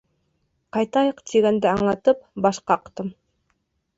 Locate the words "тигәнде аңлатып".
1.31-2.23